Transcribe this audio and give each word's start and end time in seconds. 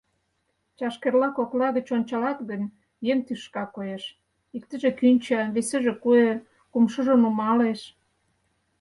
Чашкерла 0.77 1.29
кокла 1.37 1.67
гыч 1.77 1.87
ончалат 1.97 2.39
гын, 2.49 2.63
еҥ 3.11 3.19
тӱшка 3.27 3.63
коеш: 3.75 4.03
иктыже 4.55 4.89
кӱнча, 4.99 5.41
весыже 5.55 5.93
куэ, 6.03 6.29
кумшыжо 6.71 7.15
нумалеш. 7.21 7.81